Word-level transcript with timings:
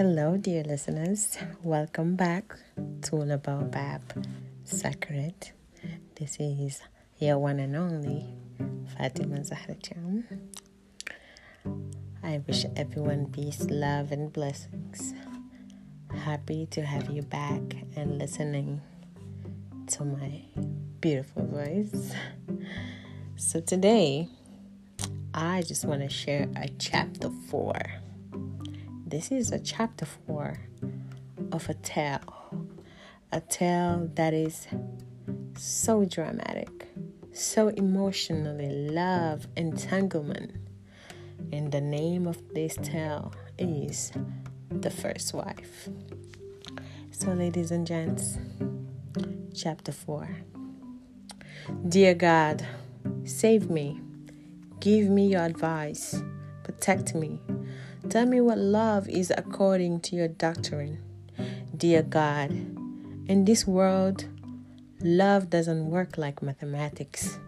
Hello, 0.00 0.38
dear 0.38 0.64
listeners. 0.64 1.36
Welcome 1.62 2.16
back 2.16 2.54
to 3.02 3.16
All 3.16 3.30
About 3.30 3.70
Bab 3.70 4.00
Sacred. 4.64 5.50
This 6.14 6.38
is 6.40 6.80
your 7.18 7.38
one 7.38 7.60
and 7.60 7.76
only 7.76 8.24
Fatima 8.96 9.44
Zahra. 9.44 9.76
I 12.22 12.40
wish 12.48 12.64
everyone 12.76 13.26
peace, 13.26 13.60
love, 13.68 14.10
and 14.10 14.32
blessings. 14.32 15.12
Happy 16.16 16.64
to 16.70 16.80
have 16.80 17.10
you 17.10 17.20
back 17.20 17.60
and 17.94 18.18
listening 18.18 18.80
to 19.88 20.04
my 20.06 20.40
beautiful 21.02 21.44
voice. 21.44 22.14
So, 23.36 23.60
today, 23.60 24.30
I 25.34 25.60
just 25.60 25.84
want 25.84 26.00
to 26.00 26.08
share 26.08 26.48
a 26.56 26.70
chapter 26.78 27.28
four 27.50 27.99
this 29.10 29.32
is 29.32 29.50
a 29.50 29.58
chapter 29.58 30.06
four 30.06 30.56
of 31.50 31.68
a 31.68 31.74
tale. 31.74 32.54
A 33.32 33.40
tale 33.40 34.08
that 34.14 34.32
is 34.32 34.68
so 35.56 36.04
dramatic, 36.04 36.88
so 37.32 37.68
emotionally 37.68 38.68
love 38.68 39.48
entanglement. 39.56 40.52
And 41.52 41.72
the 41.72 41.80
name 41.80 42.28
of 42.28 42.54
this 42.54 42.76
tale 42.76 43.34
is 43.58 44.12
The 44.70 44.90
First 44.90 45.34
Wife. 45.34 45.88
So, 47.10 47.32
ladies 47.32 47.72
and 47.72 47.84
gents, 47.84 48.38
chapter 49.52 49.90
4. 49.90 50.36
Dear 51.88 52.14
God, 52.14 52.64
save 53.24 53.70
me, 53.70 54.00
give 54.78 55.08
me 55.08 55.26
your 55.26 55.42
advice, 55.42 56.22
protect 56.62 57.14
me, 57.16 57.40
Tell 58.10 58.26
me 58.26 58.40
what 58.40 58.58
love 58.58 59.08
is 59.08 59.32
according 59.38 60.00
to 60.00 60.16
your 60.16 60.26
doctrine. 60.26 60.98
Dear 61.76 62.02
God, 62.02 62.50
in 62.50 63.44
this 63.44 63.68
world, 63.68 64.24
love 65.00 65.48
doesn't 65.48 65.88
work 65.88 66.18
like 66.18 66.42
mathematics. 66.42 67.38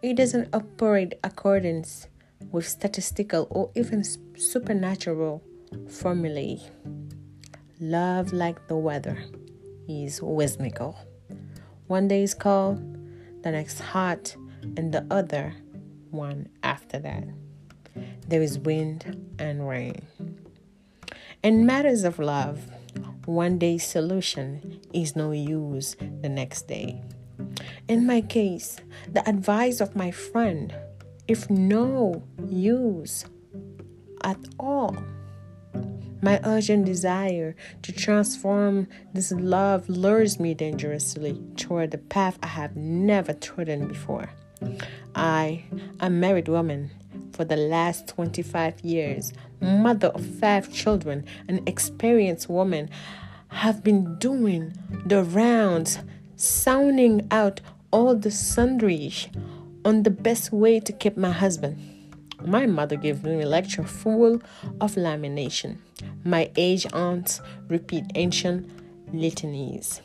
It 0.00 0.14
doesn't 0.14 0.54
operate 0.54 1.14
accordance 1.24 2.06
with 2.52 2.68
statistical 2.68 3.48
or 3.50 3.72
even 3.74 4.04
supernatural 4.36 5.42
formulae. 5.88 6.60
Love, 7.80 8.32
like 8.32 8.68
the 8.68 8.76
weather, 8.76 9.18
is 9.88 10.22
whimsical. 10.22 10.96
One 11.88 12.06
day 12.06 12.22
is 12.22 12.32
cold, 12.32 12.78
the 13.42 13.50
next 13.50 13.80
hot, 13.80 14.36
and 14.76 14.94
the 14.94 15.04
other 15.10 15.56
one 16.12 16.48
after 16.62 17.00
that 17.00 17.24
there 18.32 18.40
is 18.40 18.58
wind 18.58 19.34
and 19.38 19.68
rain. 19.68 20.00
In 21.42 21.66
matters 21.66 22.02
of 22.02 22.18
love, 22.18 22.64
one 23.26 23.58
day's 23.58 23.84
solution 23.84 24.80
is 24.94 25.14
no 25.14 25.32
use 25.32 25.96
the 26.22 26.30
next 26.30 26.62
day. 26.66 27.02
In 27.88 28.06
my 28.06 28.22
case, 28.22 28.78
the 29.06 29.28
advice 29.28 29.82
of 29.82 29.94
my 29.94 30.10
friend, 30.10 30.74
if 31.28 31.50
no 31.50 32.22
use 32.48 33.26
at 34.24 34.38
all, 34.58 34.96
my 36.22 36.40
urgent 36.42 36.86
desire 36.86 37.54
to 37.82 37.92
transform 37.92 38.88
this 39.12 39.30
love 39.32 39.90
lures 39.90 40.40
me 40.40 40.54
dangerously 40.54 41.38
toward 41.56 41.90
the 41.90 41.98
path 41.98 42.38
I 42.42 42.46
have 42.46 42.76
never 42.76 43.34
trodden 43.34 43.88
before. 43.88 44.30
I, 45.14 45.64
a 46.00 46.08
married 46.08 46.48
woman, 46.48 46.92
for 47.32 47.44
the 47.44 47.56
last 47.56 48.08
25 48.08 48.80
years, 48.80 49.32
mother 49.60 50.08
of 50.08 50.24
five 50.24 50.72
children, 50.72 51.24
an 51.48 51.62
experienced 51.66 52.48
woman, 52.48 52.90
have 53.48 53.82
been 53.82 54.16
doing 54.18 54.72
the 55.06 55.22
rounds, 55.22 55.98
sounding 56.36 57.26
out 57.30 57.60
all 57.90 58.14
the 58.14 58.30
sundries 58.30 59.28
on 59.84 60.02
the 60.02 60.10
best 60.10 60.52
way 60.52 60.80
to 60.80 60.92
keep 60.92 61.16
my 61.16 61.30
husband. 61.32 61.78
My 62.44 62.66
mother 62.66 62.96
gave 62.96 63.22
me 63.24 63.42
a 63.42 63.46
lecture 63.46 63.84
full 63.84 64.42
of 64.80 64.94
lamination. 64.96 65.78
My 66.24 66.50
age 66.56 66.86
aunts 66.92 67.40
repeat 67.68 68.04
ancient 68.14 68.68
litanies. 69.12 70.00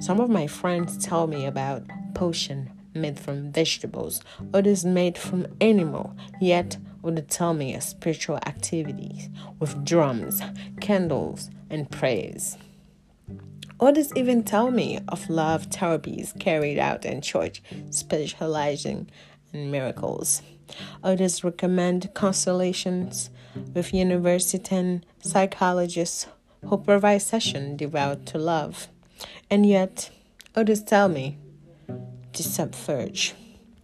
Some 0.00 0.20
of 0.20 0.30
my 0.30 0.46
friends 0.46 1.04
tell 1.04 1.26
me 1.26 1.44
about 1.44 1.82
potion 2.14 2.70
made 2.94 3.18
from 3.18 3.52
vegetables, 3.52 4.20
others 4.52 4.84
made 4.84 5.18
from 5.18 5.46
animal, 5.60 6.16
yet 6.40 6.76
would 7.02 7.28
tell 7.28 7.54
me 7.54 7.74
of 7.74 7.82
spiritual 7.82 8.36
activities 8.46 9.28
with 9.58 9.84
drums, 9.84 10.40
candles, 10.80 11.50
and 11.68 11.90
prayers. 11.90 12.56
Others 13.80 14.12
even 14.14 14.44
tell 14.44 14.70
me 14.70 15.00
of 15.08 15.28
love 15.28 15.68
therapies 15.68 16.38
carried 16.38 16.78
out 16.78 17.04
in 17.04 17.20
church, 17.20 17.62
specializing 17.90 19.10
in 19.52 19.70
miracles. 19.70 20.42
Others 21.02 21.42
recommend 21.42 22.14
constellations 22.14 23.30
with 23.74 23.92
university 23.92 24.74
and 24.74 25.04
psychologists 25.20 26.28
who 26.64 26.78
provide 26.78 27.22
sessions 27.22 27.78
devout 27.78 28.24
to 28.26 28.38
love. 28.38 28.88
And 29.50 29.66
yet, 29.66 30.10
others 30.54 30.82
tell 30.82 31.08
me 31.08 31.38
to 32.32 32.42
submerge. 32.42 33.34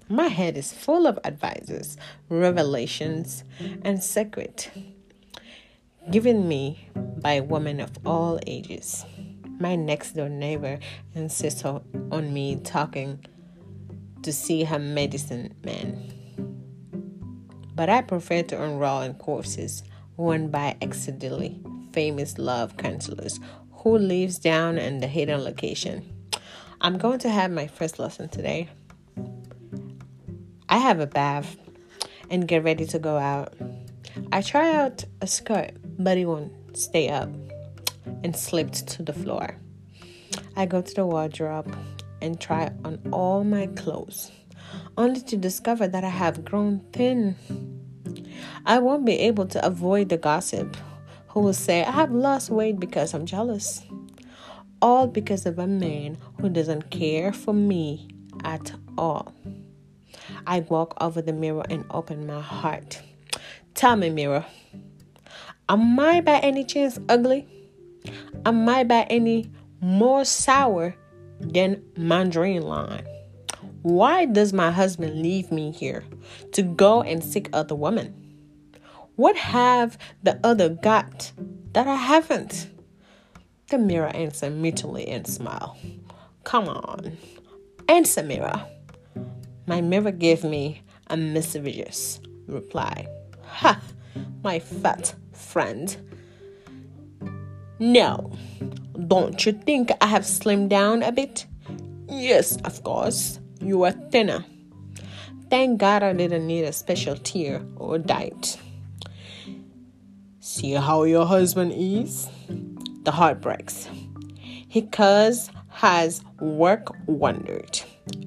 My 0.09 0.29
head 0.29 0.57
is 0.57 0.73
full 0.73 1.07
of 1.07 1.19
advices, 1.25 1.97
revelations, 2.29 3.45
and 3.83 4.03
secret 4.03 4.71
given 6.11 6.49
me 6.49 6.89
by 6.97 7.41
women 7.41 7.81
of 7.81 7.91
all 8.07 8.39
ages. 8.47 9.05
My 9.61 9.77
next 9.77 10.13
door 10.13 10.29
neighbor 10.29 10.79
insists 11.15 11.65
on 11.65 12.33
me 12.33 12.57
talking 12.57 13.25
to 14.23 14.33
see 14.33 14.65
her 14.65 14.79
medicine 14.79 15.55
man. 15.65 16.13
But 17.75 17.91
I 17.91 18.03
prefer 18.03 18.43
to 18.43 18.63
enroll 18.63 19.03
in 19.03 19.15
courses 19.15 19.83
run 20.17 20.49
by 20.49 20.77
accidentally 20.83 21.61
famous 21.93 22.39
love 22.39 22.77
counselors 22.77 23.39
who 23.71 23.99
lives 23.99 24.39
down 24.39 24.79
in 24.79 25.01
the 25.01 25.07
hidden 25.07 25.45
location. 25.45 26.18
I'm 26.81 26.97
going 26.97 27.19
to 27.21 27.29
have 27.29 27.51
my 27.51 27.67
first 27.67 27.99
lesson 27.99 28.29
today. 28.29 28.69
I 30.69 30.79
have 30.79 31.01
a 31.01 31.09
bath 31.09 31.57
and 32.31 32.47
get 32.47 32.63
ready 32.63 32.87
to 32.87 33.01
go 33.01 33.17
out. 33.17 33.53
I 34.31 34.43
try 34.43 34.77
out 34.77 35.05
a 35.21 35.27
skirt, 35.27 35.73
but 35.99 36.17
it 36.17 36.27
won't 36.27 36.53
stay 36.77 37.09
up 37.09 37.31
and 38.23 38.37
slipped 38.37 38.87
to 38.89 39.03
the 39.03 39.13
floor. 39.13 39.57
I 40.55 40.67
go 40.67 40.81
to 40.81 40.95
the 40.95 41.05
wardrobe 41.05 41.77
and 42.23 42.41
try 42.41 42.71
on 42.85 43.01
all 43.11 43.43
my 43.43 43.67
clothes, 43.67 44.31
only 44.97 45.21
to 45.23 45.37
discover 45.37 45.89
that 45.89 46.05
I 46.05 46.11
have 46.11 46.45
grown 46.45 46.79
thin. 46.93 47.35
I 48.67 48.79
won't 48.79 49.05
be 49.05 49.19
able 49.19 49.47
to 49.47 49.67
avoid 49.67 50.11
the 50.11 50.17
gossip 50.17 50.77
who 51.27 51.41
will 51.41 51.55
say 51.55 51.83
I 51.83 51.91
have 51.91 52.13
lost 52.13 52.51
weight 52.51 52.79
because 52.79 53.15
I'm 53.15 53.27
jealous 53.27 53.83
all 54.81 55.07
because 55.07 55.47
of 55.47 55.59
a 55.59 55.67
man 55.67 56.19
who 56.41 56.49
doesn't 56.49 56.91
care 56.91 57.33
for 57.33 57.53
me 57.53 58.09
at 58.45 58.73
all. 58.97 59.35
I 60.47 60.61
walk 60.61 60.95
over 61.01 61.23
the 61.23 61.33
mirror 61.33 61.65
and 61.69 61.85
open 61.91 62.27
my 62.27 62.41
heart. 62.41 63.03
Tell 63.75 63.97
me, 63.97 64.11
mirror, 64.11 64.45
am 65.69 65.99
I 65.99 66.21
by 66.21 66.39
any 66.41 66.65
chance 66.65 66.99
ugly? 67.09 67.47
Am 68.45 68.69
I 68.69 68.85
by 68.85 69.03
any 69.11 69.51
more 69.81 70.25
sour 70.25 70.97
than 71.41 71.83
mandarin 71.97 72.63
lime? 72.63 73.07
Why 73.83 74.25
does 74.25 74.53
my 74.53 74.71
husband 74.71 75.23
leave 75.23 75.53
me 75.53 75.71
here 75.71 76.05
to 76.53 76.63
go 76.63 77.03
and 77.03 77.23
seek 77.23 77.49
other 77.53 77.75
women? 77.75 78.15
What 79.17 79.37
have 79.37 79.99
the 80.23 80.41
other 80.45 80.69
got 80.69 81.33
that 81.73 81.87
I 81.87 81.97
haven't? 81.97 82.69
The 83.69 83.79
mirror 83.79 84.09
answered 84.09 84.55
mentally 84.55 85.07
and 85.09 85.27
smiled. 85.27 85.77
Come 86.45 86.69
on, 86.69 87.19
answer, 87.87 88.23
mirror. 88.23 88.65
My 89.67 89.83
mirror 89.83 90.11
gave 90.11 90.43
me 90.43 90.81
a 91.09 91.19
mischievous 91.19 92.21
reply. 92.47 93.07
Ha, 93.45 93.79
my 94.43 94.59
fat 94.59 95.15
friend. 95.33 95.95
No, 97.79 98.33
don't 99.07 99.45
you 99.45 99.53
think 99.53 99.91
I 100.01 100.07
have 100.07 100.23
slimmed 100.23 100.71
down 100.71 101.03
a 101.03 101.13
bit? 101.13 101.45
Yes, 102.09 102.57
of 102.65 102.83
course, 102.83 103.39
you 103.61 103.83
are 103.83 103.93
thinner. 103.93 104.47
Thank 105.51 105.79
God 105.79 106.03
I 106.03 106.15
didn't 106.15 106.47
need 106.47 106.65
a 106.65 106.73
special 106.73 107.17
tear 107.17 107.63
or 107.77 107.99
diet. 107.99 108.59
See 110.41 110.73
how 110.73 111.03
your 111.03 111.27
husband 111.27 111.73
is? 111.75 112.31
The 113.09 113.13
heartbreaks. 113.13 113.89
His 114.69 115.51
has 115.69 116.23
work 116.41 116.95
wondered, 117.07 117.81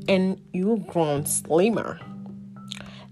and 0.07 0.41
you've 0.53 0.87
grown 0.87 1.27
slimmer. 1.27 1.99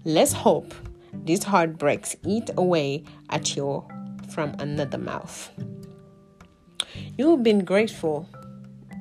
Let's 0.04 0.32
hope 0.32 0.74
these 1.12 1.44
heartbreaks 1.44 2.16
eat 2.26 2.50
away 2.56 3.04
at 3.28 3.54
you 3.54 3.86
from 4.32 4.56
another 4.58 4.98
mouth. 4.98 5.48
You've 7.16 7.44
been 7.44 7.64
grateful 7.64 8.28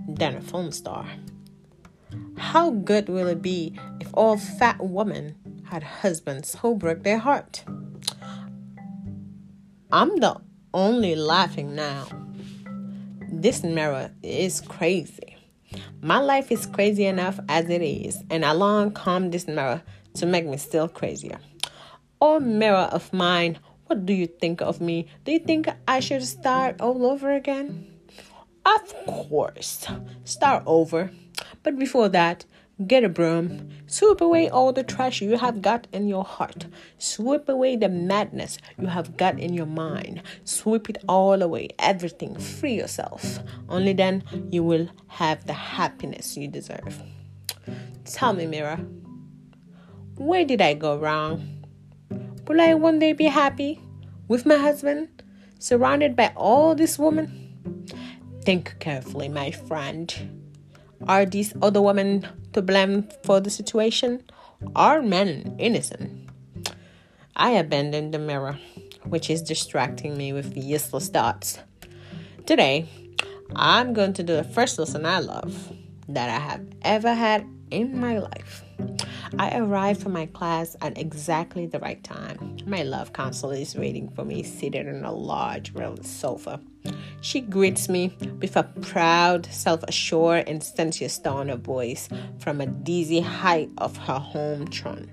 than 0.08 0.36
a 0.36 0.42
film 0.42 0.72
star. 0.72 1.08
How 2.38 2.70
good 2.70 3.10
will 3.10 3.30
it 3.30 3.42
be 3.42 3.74
if 4.00 4.10
all 4.14 4.38
fat 4.38 4.78
women 4.80 5.36
had 5.64 5.82
husbands 5.82 6.56
who 6.60 6.76
broke 6.76 7.02
their 7.02 7.18
heart? 7.18 7.64
I'm 9.92 10.20
the 10.20 10.40
only 10.72 11.16
laughing 11.16 11.74
now. 11.74 12.29
This 13.42 13.64
mirror 13.64 14.12
is 14.22 14.60
crazy. 14.60 15.38
My 16.02 16.20
life 16.20 16.52
is 16.52 16.66
crazy 16.66 17.06
enough 17.06 17.40
as 17.48 17.70
it 17.70 17.82
is, 17.82 18.22
and 18.30 18.44
along 18.44 18.92
come 18.92 19.32
this 19.32 19.48
mirror 19.48 19.82
to 20.16 20.26
make 20.26 20.46
me 20.46 20.58
still 20.58 20.90
crazier. 20.90 21.40
Oh, 22.20 22.42
mirror 22.42 22.90
of 22.92 23.14
mine, 23.14 23.58
what 23.86 24.06
do 24.06 24.12
you 24.12 24.28
think 24.28 24.62
of 24.62 24.82
me? 24.82 25.08
Do 25.24 25.32
you 25.32 25.40
think 25.40 25.70
I 25.88 26.02
should 26.02 26.26
start 26.26 26.82
all 26.82 27.06
over 27.06 27.32
again? 27.32 27.88
Of 28.66 28.94
course, 29.06 29.88
start 30.26 30.64
over. 30.66 31.10
But 31.64 31.80
before 31.80 32.10
that, 32.10 32.44
get 32.88 33.04
a 33.04 33.10
broom, 33.10 33.70
sweep 33.88 34.22
away 34.22 34.50
all 34.50 34.72
the 34.72 34.84
trash 34.84 35.22
you 35.22 35.38
have 35.38 35.62
got 35.62 35.88
in 35.92 36.08
your 36.08 36.24
heart, 36.24 36.66
sweep 36.98 37.50
away 37.50 37.76
the 37.76 37.90
madness 37.90 38.58
you 38.80 38.88
have 38.88 39.18
got 39.18 39.38
in 39.38 39.54
your 39.54 39.66
mind, 39.66 40.22
sweep 40.46 40.90
it 40.90 40.98
all 41.08 41.42
away, 41.42 41.70
everything, 41.78 42.38
free 42.38 42.74
yourself. 42.74 43.40
Only 43.68 43.94
then 43.94 44.24
you 44.50 44.64
will 44.64 44.90
have 45.08 45.46
the 45.46 45.54
happiness 45.54 46.38
you 46.38 46.48
deserve. 46.48 47.02
Tell 48.06 48.34
me, 48.34 48.48
mirror, 48.48 48.80
where 50.16 50.46
did 50.46 50.62
I 50.62 50.74
go 50.74 50.98
wrong? 50.98 51.66
Will 52.48 52.62
I 52.62 52.74
one 52.74 53.00
day 53.00 53.14
be 53.14 53.26
happy 53.26 53.82
with 54.28 54.46
my 54.46 54.56
husband, 54.56 55.24
surrounded 55.60 56.16
by 56.16 56.32
all 56.36 56.76
these 56.76 56.98
women? 56.98 57.36
Think 58.44 58.76
carefully, 58.80 59.28
my 59.28 59.52
friend. 59.52 60.14
Are 61.08 61.26
these 61.26 61.54
other 61.62 61.82
women 61.82 62.28
to 62.54 62.62
blame 62.62 63.08
for 63.24 63.40
the 63.40 63.50
situation? 63.50 64.24
Are 64.76 65.02
men 65.02 65.56
innocent? 65.60 66.30
I 67.36 67.52
abandoned 67.52 68.14
the 68.14 68.20
mirror, 68.20 68.60
which 69.06 69.30
is 69.30 69.42
distracting 69.42 70.18
me 70.18 70.34
with 70.34 70.58
useless 70.58 71.08
thoughts. 71.10 71.60
Today, 72.46 72.88
I'm 73.56 73.94
going 73.94 74.14
to 74.14 74.24
do 74.24 74.36
the 74.36 74.44
first 74.44 74.78
lesson 74.78 75.06
I 75.06 75.20
love 75.20 75.72
that 76.08 76.30
I 76.30 76.40
have 76.40 76.66
ever 76.82 77.14
had 77.14 77.46
in 77.72 78.00
my 78.00 78.20
life. 78.20 78.64
I 79.38 79.58
arrived 79.58 80.02
for 80.02 80.10
my 80.10 80.26
class 80.26 80.76
at 80.82 80.98
exactly 80.98 81.66
the 81.68 81.80
right 81.80 82.04
time. 82.04 82.58
My 82.66 82.84
love 82.84 83.14
counselor 83.14 83.56
is 83.56 83.76
waiting 83.76 84.10
for 84.10 84.26
me 84.26 84.44
seated 84.44 84.88
on 84.88 85.06
a 85.06 85.12
large 85.12 85.72
round 85.74 86.06
sofa. 86.06 86.60
She 87.22 87.42
greets 87.42 87.90
me 87.90 88.16
with 88.42 88.58
a 88.58 88.64
proud, 88.64 89.46
self 89.46 89.84
assured, 89.84 90.48
and 90.48 90.64
sensuous 90.64 91.18
tone 91.20 91.50
of 91.50 91.62
voice 91.62 92.10
from 92.40 92.62
a 92.62 92.66
dizzy 92.66 93.22
height 93.22 93.70
of 93.78 93.98
her 93.98 94.20
home 94.20 94.68
throne. 94.68 95.12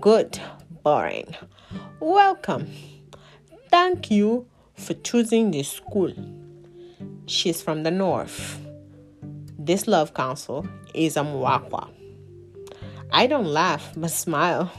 Good, 0.00 0.40
boring. 0.82 1.34
Welcome. 2.00 2.70
Thank 3.70 4.10
you 4.10 4.46
for 4.74 4.94
choosing 4.94 5.50
this 5.50 5.70
school. 5.70 6.12
She's 7.26 7.62
from 7.62 7.82
the 7.82 7.90
north. 7.90 8.60
This 9.58 9.86
love 9.86 10.14
council 10.14 10.66
is 10.94 11.16
a 11.16 11.20
Mwakwa. 11.20 11.95
I 13.16 13.26
don't 13.26 13.46
laugh, 13.46 13.94
but 13.96 14.10
smile. 14.10 14.70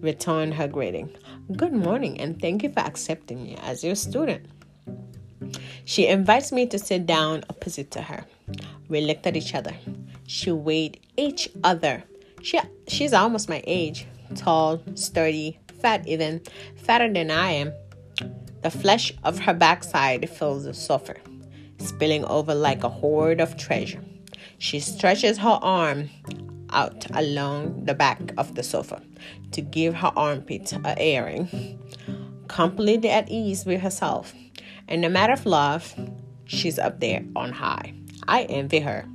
Return 0.00 0.50
her 0.50 0.66
greeting. 0.66 1.08
Good 1.56 1.72
morning, 1.72 2.20
and 2.20 2.40
thank 2.40 2.64
you 2.64 2.72
for 2.72 2.80
accepting 2.80 3.44
me 3.44 3.56
as 3.62 3.84
your 3.84 3.94
student. 3.94 4.44
She 5.84 6.08
invites 6.08 6.50
me 6.50 6.66
to 6.66 6.80
sit 6.80 7.06
down 7.06 7.44
opposite 7.48 7.92
to 7.92 8.02
her. 8.02 8.24
We 8.88 9.02
looked 9.02 9.24
at 9.28 9.36
each 9.36 9.54
other. 9.54 9.72
She 10.26 10.50
weighed 10.50 10.98
each 11.16 11.48
other. 11.62 12.02
She, 12.42 12.58
she's 12.88 13.12
almost 13.12 13.48
my 13.48 13.62
age 13.68 14.04
tall, 14.34 14.82
sturdy, 14.96 15.60
fat, 15.80 16.08
even 16.08 16.42
fatter 16.74 17.12
than 17.12 17.30
I 17.30 17.52
am. 17.52 17.72
The 18.62 18.72
flesh 18.72 19.12
of 19.22 19.38
her 19.38 19.54
backside 19.54 20.28
fills 20.28 20.64
the 20.64 20.74
sofa, 20.74 21.14
spilling 21.78 22.24
over 22.24 22.52
like 22.52 22.82
a 22.82 22.88
hoard 22.88 23.40
of 23.40 23.56
treasure. 23.56 24.02
She 24.58 24.80
stretches 24.80 25.38
her 25.38 25.58
arm 25.62 26.10
out 26.72 27.06
along 27.14 27.84
the 27.84 27.94
back 27.94 28.20
of 28.36 28.54
the 28.54 28.62
sofa 28.62 29.02
to 29.52 29.60
give 29.60 29.94
her 29.94 30.12
armpit 30.16 30.72
a 30.84 30.98
airing. 30.98 31.78
Completely 32.48 33.10
at 33.10 33.30
ease 33.30 33.64
with 33.64 33.80
herself. 33.80 34.34
In 34.88 35.02
the 35.02 35.10
matter 35.10 35.32
of 35.32 35.46
love, 35.46 35.94
she's 36.44 36.78
up 36.78 37.00
there 37.00 37.24
on 37.36 37.52
high. 37.52 37.94
I 38.26 38.42
envy 38.44 38.80
her. 38.80 39.06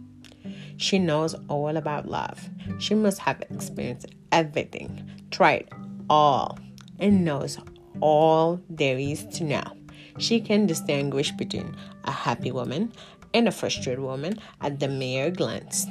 She 0.78 1.00
knows 1.00 1.36
all 1.48 1.78
about 1.78 2.08
love. 2.08 2.50
She 2.80 2.96
must 2.96 3.20
have 3.20 3.42
experienced 3.42 4.08
everything, 4.32 5.10
tried 5.32 5.70
all, 6.10 6.58
and 7.00 7.24
knows 7.24 7.58
all 8.02 8.62
there 8.70 8.98
is 8.98 9.26
to 9.38 9.44
know. 9.44 9.64
She 10.18 10.40
can 10.40 10.66
distinguish 10.66 11.32
between 11.32 11.76
a 12.06 12.12
happy 12.12 12.52
woman 12.52 12.94
and 13.34 13.48
a 13.48 13.52
frustrated 13.52 14.00
woman 14.00 14.40
at 14.62 14.80
the 14.80 14.88
mere 14.88 15.30
glance. 15.30 15.86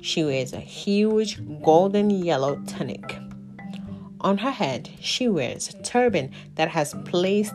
She 0.00 0.24
wears 0.24 0.52
a 0.52 0.60
huge 0.60 1.40
golden 1.62 2.10
yellow 2.10 2.56
tunic. 2.66 3.18
On 4.20 4.38
her 4.38 4.50
head, 4.50 4.90
she 5.00 5.28
wears 5.28 5.68
a 5.68 5.82
turban 5.82 6.30
that 6.56 6.68
has 6.68 6.94
placed 7.04 7.54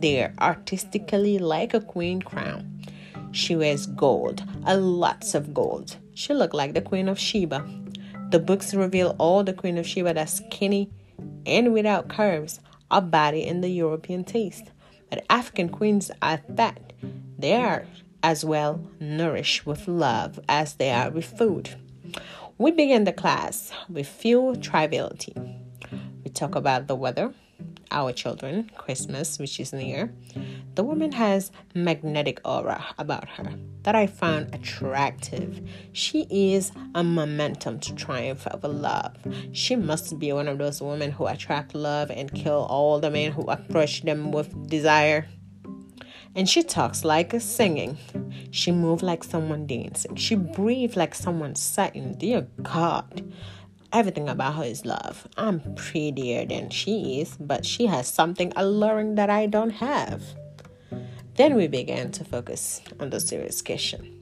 there 0.00 0.34
artistically 0.38 1.38
like 1.38 1.74
a 1.74 1.80
queen 1.80 2.20
crown. 2.20 2.82
She 3.32 3.56
wears 3.56 3.86
gold, 3.86 4.42
a 4.64 4.76
lots 4.76 5.34
of 5.34 5.52
gold. 5.52 5.96
She 6.14 6.32
looked 6.32 6.54
like 6.54 6.74
the 6.74 6.80
Queen 6.80 7.08
of 7.08 7.18
Sheba. 7.18 7.66
The 8.30 8.38
books 8.38 8.74
reveal 8.74 9.14
all 9.18 9.44
the 9.44 9.52
Queen 9.52 9.78
of 9.78 9.86
Sheba 9.86 10.14
that's 10.14 10.34
skinny 10.34 10.90
and 11.44 11.72
without 11.72 12.08
curves, 12.08 12.60
a 12.90 13.00
body 13.00 13.44
in 13.44 13.60
the 13.60 13.68
European 13.68 14.24
taste. 14.24 14.70
But 15.10 15.24
African 15.30 15.68
queens 15.68 16.10
are 16.22 16.40
fat. 16.56 16.92
They 17.38 17.54
are 17.54 17.86
as 18.26 18.44
well 18.44 18.80
nourished 18.98 19.64
with 19.64 19.86
love 19.86 20.40
as 20.48 20.74
they 20.74 20.90
are 20.90 21.10
with 21.10 21.24
food. 21.24 21.70
We 22.58 22.72
begin 22.72 23.04
the 23.04 23.12
class 23.12 23.70
with 23.88 24.08
few 24.08 24.56
triviality. 24.56 25.32
We 26.24 26.30
talk 26.30 26.56
about 26.56 26.88
the 26.88 26.96
weather, 26.96 27.32
our 27.92 28.12
children, 28.12 28.68
Christmas, 28.76 29.38
which 29.38 29.60
is 29.60 29.72
near. 29.72 30.12
The 30.74 30.82
woman 30.82 31.12
has 31.12 31.52
magnetic 31.72 32.40
aura 32.44 32.86
about 32.98 33.28
her 33.28 33.52
that 33.84 33.94
I 33.94 34.08
found 34.08 34.52
attractive. 34.52 35.60
She 35.92 36.26
is 36.28 36.72
a 36.96 37.04
momentum 37.04 37.78
to 37.78 37.94
triumph 37.94 38.44
over 38.52 38.66
love. 38.66 39.14
She 39.52 39.76
must 39.76 40.18
be 40.18 40.32
one 40.32 40.48
of 40.48 40.58
those 40.58 40.82
women 40.82 41.12
who 41.12 41.28
attract 41.28 41.76
love 41.76 42.10
and 42.10 42.34
kill 42.34 42.66
all 42.68 42.98
the 42.98 43.10
men 43.12 43.30
who 43.30 43.42
approach 43.42 44.02
them 44.02 44.32
with 44.32 44.68
desire. 44.68 45.28
And 46.36 46.46
she 46.46 46.62
talks 46.62 47.02
like 47.02 47.32
a 47.32 47.40
singing. 47.40 47.96
She 48.50 48.70
moves 48.70 49.02
like 49.02 49.24
someone 49.24 49.66
dancing. 49.66 50.16
She 50.16 50.34
breathes 50.34 50.94
like 50.94 51.14
someone 51.14 51.54
singing. 51.54 52.14
Dear 52.18 52.46
God. 52.62 53.32
Everything 53.90 54.28
about 54.28 54.56
her 54.56 54.64
is 54.64 54.84
love. 54.84 55.26
I'm 55.38 55.74
prettier 55.76 56.44
than 56.44 56.68
she 56.68 57.20
is, 57.22 57.36
but 57.40 57.64
she 57.64 57.86
has 57.86 58.06
something 58.06 58.52
alluring 58.54 59.14
that 59.14 59.30
I 59.30 59.46
don't 59.46 59.70
have. 59.70 60.22
Then 61.36 61.54
we 61.54 61.68
began 61.68 62.12
to 62.12 62.24
focus 62.24 62.82
on 63.00 63.08
the 63.08 63.20
serious 63.20 63.62
question. 63.62 64.12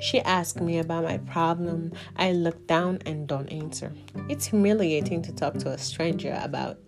She 0.00 0.20
asked 0.20 0.60
me 0.60 0.78
about 0.78 1.04
my 1.04 1.18
problem. 1.18 1.92
I 2.16 2.32
look 2.32 2.66
down 2.66 2.98
and 3.06 3.28
don't 3.28 3.48
answer. 3.48 3.92
It's 4.28 4.46
humiliating 4.46 5.22
to 5.22 5.32
talk 5.32 5.54
to 5.58 5.70
a 5.70 5.78
stranger 5.78 6.36
about 6.42 6.78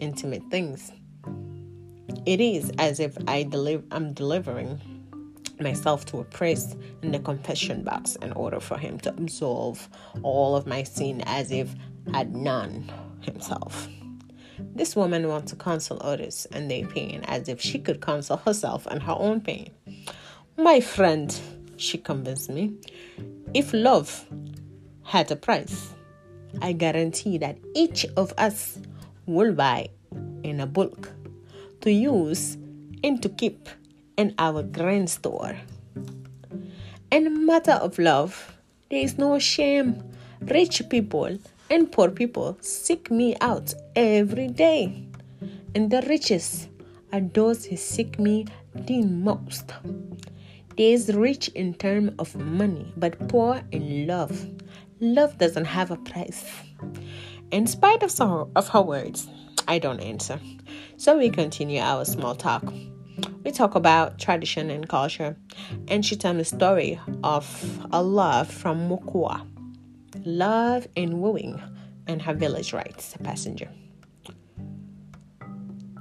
intimate 0.00 0.42
things. 0.50 0.90
It 2.28 2.42
is 2.42 2.70
as 2.76 3.00
if 3.00 3.16
I 3.26 3.44
deliver 3.44 3.82
I'm 3.90 4.12
delivering 4.12 4.78
myself 5.60 6.04
to 6.10 6.18
a 6.18 6.24
priest 6.24 6.76
in 7.00 7.10
the 7.10 7.20
confession 7.20 7.82
box 7.82 8.16
in 8.16 8.32
order 8.32 8.60
for 8.60 8.76
him 8.76 8.98
to 9.00 9.08
absolve 9.08 9.88
all 10.22 10.54
of 10.54 10.66
my 10.66 10.82
sin 10.82 11.22
as 11.24 11.50
if 11.50 11.74
none 12.06 12.92
himself. 13.22 13.88
This 14.74 14.94
woman 14.94 15.26
wants 15.28 15.52
to 15.52 15.56
console 15.56 16.02
others 16.02 16.46
and 16.52 16.70
their 16.70 16.86
pain 16.86 17.22
as 17.28 17.48
if 17.48 17.62
she 17.62 17.78
could 17.78 18.02
console 18.02 18.36
herself 18.36 18.86
and 18.90 19.02
her 19.04 19.16
own 19.18 19.40
pain. 19.40 19.70
My 20.58 20.80
friend, 20.80 21.34
she 21.78 21.96
convinced 21.96 22.50
me, 22.50 22.74
if 23.54 23.72
love 23.72 24.26
had 25.02 25.30
a 25.30 25.36
price, 25.36 25.94
I 26.60 26.72
guarantee 26.72 27.38
that 27.38 27.56
each 27.74 28.04
of 28.18 28.34
us 28.36 28.78
will 29.24 29.54
buy 29.54 29.88
in 30.42 30.60
a 30.60 30.66
bulk 30.66 31.10
to 31.88 31.92
use 31.94 32.58
and 33.02 33.22
to 33.22 33.30
keep 33.30 33.66
in 34.18 34.34
our 34.38 34.62
grand 34.62 35.08
store. 35.08 35.56
In 37.10 37.46
matter 37.46 37.78
of 37.86 37.98
love, 37.98 38.58
there 38.90 39.00
is 39.00 39.16
no 39.16 39.38
shame. 39.38 40.02
Rich 40.42 40.90
people 40.90 41.38
and 41.70 41.90
poor 41.90 42.10
people 42.10 42.58
seek 42.60 43.10
me 43.10 43.36
out 43.40 43.72
every 43.96 44.48
day. 44.48 45.02
And 45.74 45.90
the 45.90 46.02
richest 46.02 46.68
are 47.10 47.22
those 47.22 47.64
who 47.64 47.78
seek 47.78 48.18
me 48.18 48.44
the 48.74 49.00
most. 49.02 49.72
is 50.76 51.14
rich 51.14 51.48
in 51.54 51.72
terms 51.72 52.12
of 52.18 52.36
money, 52.36 52.92
but 52.98 53.28
poor 53.28 53.62
in 53.72 54.06
love. 54.06 54.46
Love 55.00 55.38
doesn't 55.38 55.64
have 55.64 55.90
a 55.90 55.96
price. 55.96 56.44
In 57.50 57.66
spite 57.66 58.02
of 58.02 58.10
some 58.10 58.50
of 58.54 58.68
her 58.68 58.82
words, 58.82 59.26
I 59.68 59.78
don't 59.78 60.00
answer. 60.00 60.40
So 60.96 61.18
we 61.18 61.28
continue 61.28 61.80
our 61.80 62.04
small 62.06 62.34
talk. 62.34 62.64
We 63.44 63.52
talk 63.52 63.74
about 63.74 64.18
tradition 64.18 64.70
and 64.70 64.88
culture, 64.88 65.36
and 65.86 66.04
she 66.04 66.16
tells 66.16 66.36
me 66.36 66.44
story 66.44 66.98
of 67.22 67.46
a 67.92 68.02
love 68.02 68.50
from 68.50 68.88
Mokua. 68.88 69.46
Love 70.24 70.88
and 70.96 71.20
wooing, 71.20 71.60
and 72.06 72.22
her 72.22 72.34
village 72.34 72.72
rights 72.72 73.14
passenger. 73.22 73.68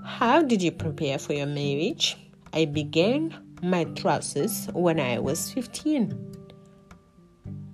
How 0.04 0.42
did 0.42 0.62
you 0.62 0.72
prepare 0.72 1.20
for 1.20 1.34
your 1.34 1.46
marriage? 1.46 2.18
I 2.54 2.66
began 2.66 3.36
my 3.62 3.84
trousers 3.84 4.68
when 4.74 5.00
I 5.00 5.20
was 5.20 5.52
15. 5.52 6.14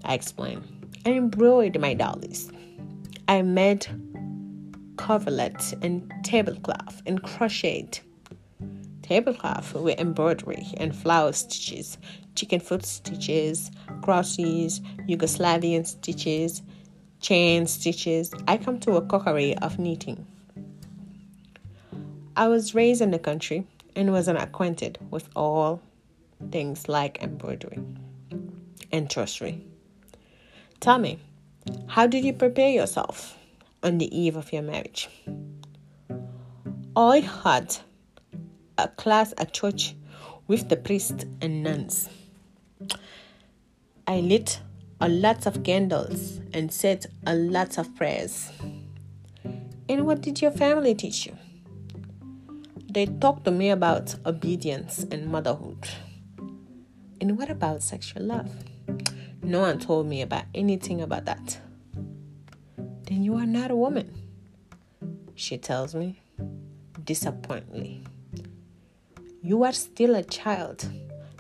I 0.04 0.16
explained. 0.16 0.64
I 1.06 1.12
embroidered 1.12 1.82
my 1.82 1.94
dollies. 1.94 2.52
I 3.28 3.42
made 3.44 3.88
coverlets 4.96 5.74
and 5.84 6.12
tablecloth 6.24 7.02
and 7.06 7.22
crocheted. 7.22 8.00
Tablecloth 9.02 9.74
with 9.74 10.00
embroidery 10.00 10.68
and 10.78 10.96
flower 10.96 11.34
stitches, 11.34 11.98
chicken 12.36 12.60
foot 12.60 12.86
stitches, 12.86 13.70
crosses, 14.02 14.80
Yugoslavian 15.10 15.86
stitches, 15.86 16.62
chain 17.20 17.68
stitches. 17.68 18.34
I 18.48 18.58
come 18.58 18.80
to 18.82 18.96
a 18.96 19.02
cookery 19.02 19.58
of 19.58 19.78
knitting. 19.78 20.26
I 22.36 22.48
was 22.48 22.74
raised 22.74 23.02
in 23.02 23.12
the 23.12 23.20
country 23.20 23.68
and 23.96 24.12
wasn't 24.12 24.40
acquainted 24.40 24.98
with 25.12 25.30
all 25.36 25.82
things 26.52 26.88
like 26.88 27.22
embroidery 27.22 27.80
and 28.92 29.10
trossery. 29.10 29.62
Tell 30.80 30.98
me, 30.98 31.20
how 31.88 32.08
did 32.08 32.26
you 32.26 32.34
prepare 32.34 32.70
yourself 32.70 33.38
on 33.84 33.98
the 33.98 34.18
eve 34.18 34.36
of 34.36 34.52
your 34.52 34.64
marriage? 34.64 35.10
I 36.96 37.20
had 37.20 37.76
a 38.78 38.88
class 38.88 39.34
at 39.38 39.54
church 39.54 39.96
with 40.48 40.70
the 40.70 40.78
priest 40.78 41.26
and 41.42 41.64
nuns. 41.64 42.10
I 44.08 44.20
lit 44.20 44.60
a 45.00 45.10
lot 45.10 45.46
of 45.46 45.64
candles 45.64 46.40
and 46.54 46.72
said 46.72 47.06
a 47.26 47.36
lot 47.36 47.78
of 47.78 47.96
prayers. 47.96 48.52
And 49.90 50.06
what 50.06 50.22
did 50.22 50.42
your 50.42 50.52
family 50.52 50.96
teach 50.96 51.26
you? 51.26 51.36
They 52.92 53.08
talked 53.08 53.46
to 53.46 53.52
me 53.52 53.70
about 53.70 54.16
obedience 54.26 55.06
and 55.12 55.28
motherhood. 55.28 55.88
And 57.20 57.38
what 57.38 57.50
about 57.50 57.82
sexual 57.82 58.24
love? 58.24 58.52
No 59.42 59.62
one 59.62 59.80
told 59.80 60.08
me 60.08 60.22
about 60.22 60.46
anything 60.54 61.02
about 61.02 61.26
that. 61.26 61.58
You 63.22 63.36
are 63.36 63.46
not 63.46 63.70
a 63.70 63.76
woman, 63.76 64.14
she 65.36 65.58
tells 65.58 65.94
me 65.94 66.22
disappointingly. 67.04 68.04
You 69.42 69.64
are 69.64 69.72
still 69.72 70.16
a 70.16 70.24
child. 70.24 70.90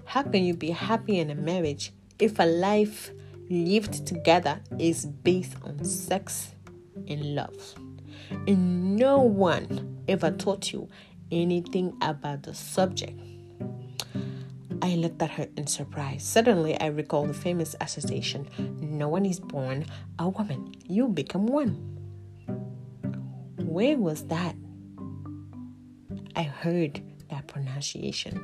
How 0.05 0.23
can 0.23 0.43
you 0.43 0.53
be 0.53 0.71
happy 0.71 1.19
in 1.19 1.29
a 1.29 1.35
marriage 1.35 1.91
if 2.19 2.39
a 2.39 2.45
life 2.45 3.11
lived 3.49 4.05
together 4.05 4.61
is 4.77 5.05
based 5.05 5.55
on 5.63 5.83
sex 5.83 6.53
and 7.07 7.35
love? 7.35 7.75
And 8.47 8.95
no 8.95 9.19
one 9.19 10.03
ever 10.07 10.31
taught 10.31 10.73
you 10.73 10.89
anything 11.31 11.97
about 12.01 12.43
the 12.43 12.53
subject. 12.53 13.19
I 14.83 14.95
looked 14.95 15.21
at 15.21 15.29
her 15.31 15.47
in 15.55 15.65
surprise. 15.65 16.23
Suddenly, 16.23 16.77
I 16.77 16.87
recalled 16.87 17.29
the 17.29 17.33
famous 17.33 17.73
association 17.79 18.49
No 18.81 19.07
one 19.07 19.25
is 19.25 19.39
born 19.39 19.85
a 20.19 20.27
woman, 20.27 20.75
you 20.85 21.07
become 21.07 21.47
one. 21.47 21.71
Where 23.55 23.97
was 23.97 24.27
that? 24.27 24.55
I 26.35 26.43
heard 26.43 27.01
that 27.29 27.47
pronunciation. 27.47 28.43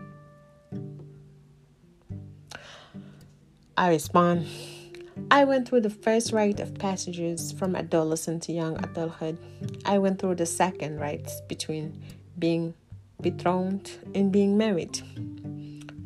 I 3.78 3.90
respond 3.90 4.48
I 5.32 5.44
went 5.44 5.68
through 5.68 5.82
the 5.82 5.90
first 5.90 6.32
rite 6.32 6.62
of 6.62 6.74
passages 6.76 7.52
from 7.52 7.76
adolescence 7.76 8.46
to 8.46 8.54
young 8.54 8.78
adulthood. 8.84 9.38
I 9.86 9.98
went 9.98 10.20
through 10.20 10.36
the 10.36 10.46
second 10.46 11.00
rites 11.00 11.42
between 11.50 12.02
being 12.38 12.74
betrothed 13.22 13.92
and 14.16 14.32
being 14.32 14.58
married. 14.58 15.02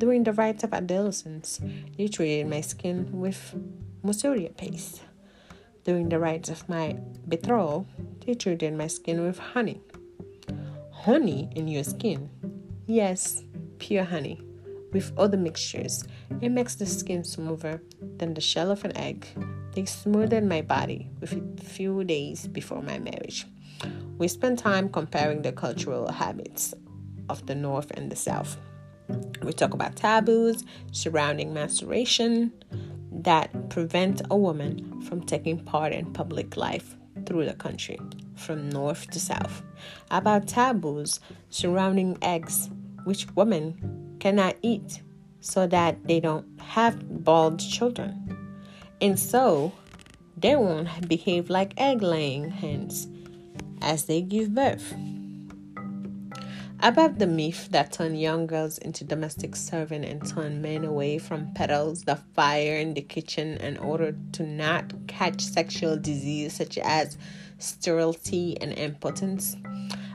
During 0.03 0.25
the 0.25 0.33
rites 0.33 0.65
of 0.65 0.73
adolescence, 0.73 1.61
they 1.97 2.09
treated 2.09 2.49
my 2.49 2.59
skin 2.59 3.07
with 3.13 3.55
musuria 4.03 4.49
paste. 4.57 5.01
During 5.85 6.09
the 6.09 6.19
rites 6.19 6.49
of 6.49 6.67
my 6.67 6.97
betrothal, 7.25 7.87
they 8.25 8.33
treated 8.33 8.73
my 8.73 8.87
skin 8.87 9.23
with 9.23 9.39
honey. 9.39 9.79
Honey 10.91 11.47
in 11.55 11.69
your 11.69 11.85
skin? 11.85 12.29
Yes, 12.85 13.45
pure 13.77 14.03
honey. 14.03 14.41
With 14.91 15.17
other 15.17 15.37
mixtures, 15.37 16.03
it 16.41 16.49
makes 16.49 16.75
the 16.75 16.85
skin 16.85 17.23
smoother 17.23 17.81
than 18.17 18.33
the 18.33 18.41
shell 18.41 18.71
of 18.71 18.83
an 18.83 18.97
egg. 18.97 19.25
They 19.71 19.85
smoothed 19.85 20.43
my 20.43 20.63
body 20.63 21.11
with 21.21 21.31
a 21.31 21.63
few 21.63 22.03
days 22.03 22.45
before 22.45 22.81
my 22.81 22.99
marriage. 22.99 23.47
We 24.17 24.27
spent 24.27 24.59
time 24.59 24.89
comparing 24.89 25.43
the 25.43 25.53
cultural 25.53 26.11
habits 26.11 26.73
of 27.29 27.45
the 27.45 27.55
North 27.55 27.89
and 27.91 28.11
the 28.11 28.17
South. 28.17 28.57
We 29.41 29.53
talk 29.53 29.73
about 29.73 29.95
taboos 29.95 30.63
surrounding 30.91 31.53
menstruation 31.53 32.53
that 33.11 33.69
prevent 33.69 34.21
a 34.29 34.37
woman 34.37 35.01
from 35.01 35.23
taking 35.25 35.59
part 35.59 35.93
in 35.93 36.13
public 36.13 36.57
life 36.57 36.95
through 37.25 37.45
the 37.45 37.53
country, 37.53 37.99
from 38.35 38.69
north 38.69 39.09
to 39.11 39.19
south. 39.19 39.61
About 40.11 40.47
taboos 40.47 41.19
surrounding 41.49 42.17
eggs, 42.21 42.69
which 43.03 43.27
women 43.35 44.17
cannot 44.19 44.55
eat 44.61 45.01
so 45.41 45.67
that 45.67 46.07
they 46.07 46.19
don't 46.19 46.47
have 46.59 47.23
bald 47.23 47.59
children. 47.59 48.37
And 49.01 49.19
so 49.19 49.73
they 50.37 50.55
won't 50.55 51.07
behave 51.07 51.49
like 51.49 51.73
egg 51.77 52.01
laying 52.01 52.49
hens 52.49 53.07
as 53.81 54.05
they 54.05 54.21
give 54.21 54.55
birth. 54.55 54.93
About 56.83 57.17
the 57.17 57.27
myth 57.27 57.69
that 57.71 57.93
turn 57.93 58.13
young 58.13 58.45
girls 58.45 58.77
into 58.77 59.05
domestic 59.05 59.55
servants 59.55 60.05
and 60.05 60.27
turn 60.27 60.61
men 60.61 60.83
away 60.83 61.17
from 61.17 61.53
petals 61.53 62.03
the 62.03 62.17
fire 62.35 62.75
in 62.75 62.93
the 62.93 63.01
kitchen 63.01 63.55
in 63.59 63.77
order 63.77 64.13
to 64.33 64.43
not 64.43 64.91
catch 65.07 65.39
sexual 65.39 65.95
disease 65.95 66.51
such 66.51 66.77
as 66.77 67.17
sterility 67.57 68.57
and 68.59 68.73
impotence. 68.73 69.55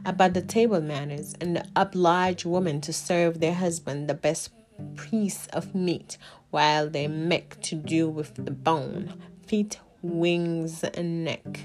About 0.05 0.35
the 0.35 0.43
table 0.43 0.83
manners 0.83 1.35
and 1.41 1.57
the 1.57 1.67
oblige 1.75 2.45
women 2.45 2.83
to 2.83 2.93
serve 2.93 3.41
their 3.41 3.55
husband 3.55 4.07
the 4.07 4.13
best 4.13 4.51
piece 4.99 5.47
of 5.55 5.75
meat 5.75 6.19
while 6.51 6.91
they 6.91 7.09
make 7.09 7.59
to 7.63 7.77
do 7.77 8.11
with 8.11 8.35
the 8.35 8.51
bone, 8.51 9.15
feet, 9.47 9.81
wings, 10.03 10.85
and 10.85 11.25
neck. 11.25 11.61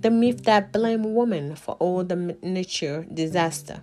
The 0.00 0.10
myth 0.10 0.42
that 0.46 0.72
blame 0.72 1.14
women 1.14 1.54
for 1.54 1.76
all 1.76 2.02
the 2.02 2.36
nature 2.42 3.06
disaster. 3.14 3.82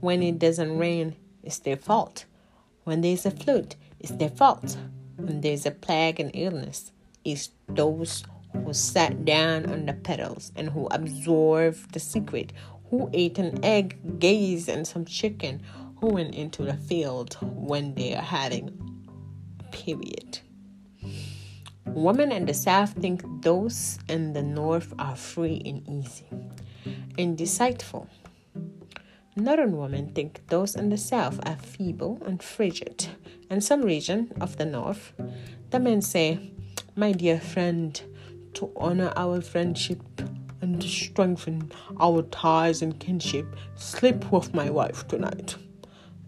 When 0.00 0.22
it 0.22 0.38
doesn't 0.38 0.78
rain, 0.78 1.16
it's 1.42 1.58
their 1.58 1.76
fault. 1.76 2.24
When 2.84 3.00
there's 3.00 3.26
a 3.26 3.30
flood, 3.30 3.76
it's 3.98 4.12
their 4.12 4.30
fault. 4.30 4.76
When 5.16 5.40
there's 5.40 5.66
a 5.66 5.70
plague 5.70 6.18
and 6.20 6.30
illness, 6.34 6.92
it's 7.24 7.50
those 7.68 8.24
who 8.52 8.72
sat 8.72 9.24
down 9.24 9.66
on 9.66 9.86
the 9.86 9.92
petals 9.92 10.52
and 10.56 10.70
who 10.70 10.86
absorbed 10.86 11.92
the 11.92 12.00
secret, 12.00 12.52
who 12.90 13.10
ate 13.12 13.38
an 13.38 13.62
egg, 13.64 14.18
gaze, 14.18 14.68
and 14.68 14.86
some 14.86 15.04
chicken, 15.04 15.62
who 16.00 16.08
went 16.08 16.34
into 16.34 16.62
the 16.62 16.74
field 16.74 17.36
when 17.42 17.94
they 17.94 18.14
are 18.14 18.22
having 18.22 18.70
a 19.60 19.64
period. 19.64 20.40
Women 21.86 22.32
in 22.32 22.46
the 22.46 22.54
South 22.54 22.92
think 22.94 23.22
those 23.42 23.98
in 24.08 24.32
the 24.32 24.42
North 24.42 24.94
are 24.98 25.16
free 25.16 25.60
and 25.64 25.86
easy 25.88 26.26
and 27.18 27.36
deceitful. 27.36 28.08
Northern 29.36 29.76
women 29.76 30.12
think 30.12 30.42
those 30.48 30.74
in 30.74 30.90
the 30.90 30.96
South 30.96 31.38
are 31.46 31.56
feeble 31.56 32.20
and 32.26 32.42
frigid. 32.42 33.08
In 33.48 33.60
some 33.60 33.82
region 33.82 34.32
of 34.40 34.56
the 34.56 34.64
North, 34.64 35.12
the 35.70 35.78
men 35.78 36.02
say, 36.02 36.52
My 36.96 37.12
dear 37.12 37.40
friend, 37.40 38.00
to 38.54 38.72
honor 38.76 39.12
our 39.16 39.40
friendship 39.40 40.02
and 40.60 40.82
strengthen 40.82 41.70
our 42.00 42.22
ties 42.22 42.82
and 42.82 42.98
kinship, 42.98 43.46
sleep 43.76 44.30
with 44.32 44.52
my 44.52 44.68
wife 44.68 45.06
tonight. 45.06 45.56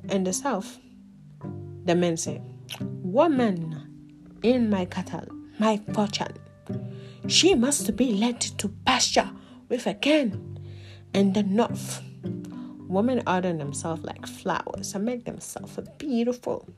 In 0.09 0.25
the 0.25 0.33
South, 0.33 0.79
the 1.85 1.95
men 1.95 2.17
say, 2.17 2.41
Woman 2.81 4.39
in 4.43 4.71
my 4.71 4.85
cattle 4.85 5.27
my 5.59 5.81
fortune. 5.93 6.37
She 7.27 7.55
must 7.55 7.95
be 7.97 8.13
led 8.13 8.41
to 8.41 8.69
pasture 8.87 9.31
with 9.69 9.87
a 9.87 9.95
can. 9.95 10.59
In 11.15 11.33
the 11.33 11.43
north, 11.43 12.03
women 12.93 13.23
adorn 13.27 13.59
themselves 13.59 14.03
like 14.03 14.27
flowers 14.27 14.95
and 14.95 15.05
make 15.05 15.25
themselves 15.25 15.79
beautiful. 15.99 16.69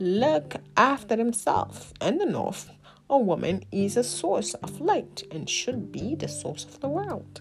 look 0.00 0.54
after 0.76 1.16
themselves. 1.16 1.92
In 2.00 2.18
the 2.18 2.24
North, 2.24 2.70
a 3.10 3.18
woman 3.18 3.64
is 3.72 3.96
a 3.96 4.04
source 4.04 4.54
of 4.54 4.80
light 4.80 5.24
and 5.30 5.50
should 5.50 5.90
be 5.90 6.14
the 6.14 6.28
source 6.28 6.64
of 6.64 6.80
the 6.80 6.88
world. 6.88 7.40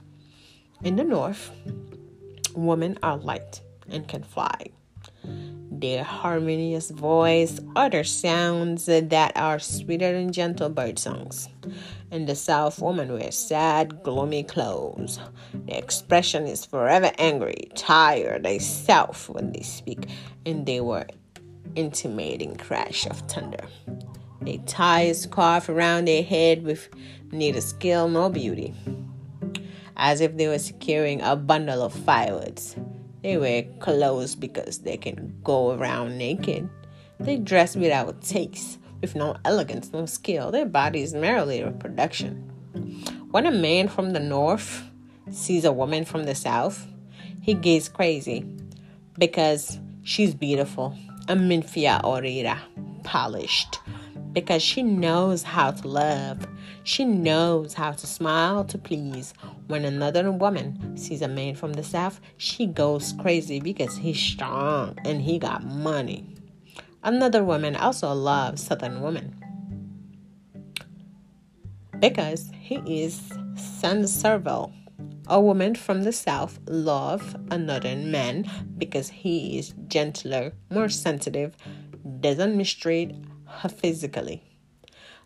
In 0.84 0.96
the 0.96 1.04
North, 1.04 1.52
women 2.56 2.98
are 3.04 3.18
light 3.18 3.62
and 3.90 4.08
can 4.08 4.24
fly. 4.24 4.72
Their 5.80 6.04
harmonious 6.04 6.90
voice 6.90 7.60
other 7.76 8.04
sounds 8.04 8.88
that 8.88 9.32
are 9.36 9.60
sweeter 9.60 10.12
than 10.12 10.32
gentle 10.32 10.70
bird 10.70 10.98
songs. 10.98 11.50
In 12.10 12.26
the 12.26 12.34
South, 12.34 12.82
women 12.82 13.14
wear 13.14 13.32
sad, 13.32 14.02
gloomy 14.02 14.42
clothes. 14.42 15.20
Their 15.54 15.78
expression 15.78 16.48
is 16.48 16.66
forever 16.66 17.12
angry, 17.20 17.70
tired, 17.76 18.42
they 18.42 18.58
self 18.58 19.30
when 19.30 19.52
they 19.52 19.62
speak, 19.62 20.08
and 20.48 20.66
they 20.66 20.82
were 20.82 21.06
intimating 21.76 22.56
crash 22.56 23.06
of 23.06 23.20
thunder. 23.30 23.68
They 24.42 24.58
tie 24.66 25.02
a 25.02 25.14
scarf 25.14 25.70
around 25.70 26.06
their 26.06 26.24
head 26.24 26.64
with 26.64 26.90
neither 27.32 27.62
skill 27.62 28.10
nor 28.10 28.32
beauty, 28.32 28.74
as 29.96 30.22
if 30.22 30.38
they 30.38 30.48
were 30.48 30.58
securing 30.58 31.22
a 31.22 31.36
bundle 31.36 31.84
of 31.84 31.94
firewoods. 31.94 32.76
They 33.24 33.38
wear 33.38 33.64
clothes 33.80 34.36
because 34.36 34.80
they 34.80 34.98
can 34.98 35.36
go 35.44 35.72
around 35.72 36.18
naked. 36.18 36.70
They 37.20 37.38
dress 37.38 37.76
without 37.76 38.22
taste, 38.22 38.80
with 39.02 39.16
no 39.16 39.38
elegance, 39.44 39.92
no 39.92 40.06
skill. 40.06 40.52
Their 40.52 40.66
body 40.66 41.02
is 41.02 41.14
merely 41.14 41.62
a 41.62 41.68
reproduction. 41.68 42.36
When 43.32 43.46
a 43.46 43.52
man 43.52 43.88
from 43.88 44.12
the 44.12 44.20
north 44.20 44.84
sees 45.32 45.66
a 45.66 45.72
woman 45.72 46.06
from 46.06 46.24
the 46.24 46.36
south, 46.36 46.88
he 47.42 47.54
gets 47.54 47.90
crazy 47.90 48.46
because 49.18 49.80
she's 50.04 50.34
beautiful, 50.34 50.96
a 51.28 51.36
minfia 51.36 52.02
orira, 52.04 52.60
polished, 53.04 53.80
because 54.38 54.62
she 54.62 54.84
knows 54.84 55.42
how 55.42 55.72
to 55.72 55.88
love. 55.88 56.46
She 56.84 57.06
knows 57.06 57.74
how 57.74 57.94
to 57.94 58.06
smile 58.06 58.64
to 58.66 58.78
please. 58.78 59.34
When 59.66 59.84
another 59.84 60.32
woman 60.32 60.96
sees 60.96 61.24
a 61.24 61.28
man 61.28 61.56
from 61.56 61.74
the 61.74 61.84
south, 61.84 62.22
she 62.38 62.68
goes 62.68 63.16
crazy 63.20 63.60
because 63.60 63.98
he's 63.98 64.20
strong 64.20 64.96
and 65.04 65.24
he 65.24 65.40
got 65.40 65.66
money. 65.66 66.36
Another 67.02 67.44
woman 67.44 67.76
also 67.76 68.14
loves 68.14 68.62
southern 68.62 69.02
women 69.02 69.34
because 72.00 72.52
he 72.60 72.76
is 73.06 73.34
sans 73.56 74.12
cerveau. 74.22 74.72
A 75.26 75.42
woman 75.42 75.74
from 75.74 76.04
the 76.04 76.14
south 76.14 76.60
loves 76.68 77.34
another 77.50 77.96
man 77.96 78.48
because 78.78 79.10
he 79.10 79.58
is 79.58 79.74
gentler, 79.88 80.54
more 80.70 80.90
sensitive, 80.90 81.58
doesn't 82.20 82.56
mistreat 82.56 83.16
physically. 83.70 84.44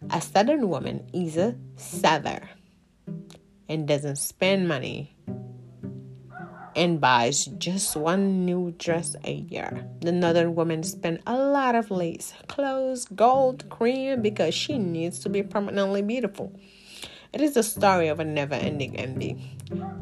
A 0.09 0.21
southern 0.21 0.69
woman 0.69 1.09
is 1.13 1.37
a 1.37 1.55
saver 1.75 2.49
and 3.69 3.87
doesn't 3.87 4.17
spend 4.17 4.67
money 4.67 5.15
and 6.75 7.01
buys 7.01 7.45
just 7.45 7.95
one 7.95 8.45
new 8.45 8.71
dress 8.77 9.15
a 9.23 9.33
year. 9.33 9.85
The 10.01 10.11
northern 10.11 10.55
woman 10.55 10.83
spends 10.83 11.21
a 11.27 11.37
lot 11.37 11.75
of 11.75 11.91
lace, 11.91 12.33
clothes, 12.47 13.05
gold, 13.05 13.69
cream 13.69 14.21
because 14.21 14.53
she 14.53 14.77
needs 14.77 15.19
to 15.19 15.29
be 15.29 15.43
permanently 15.43 16.01
beautiful. 16.01 16.57
It 17.33 17.41
is 17.41 17.53
the 17.53 17.63
story 17.63 18.07
of 18.07 18.19
a 18.19 18.25
never 18.25 18.55
ending 18.55 18.95
envy. 18.97 19.37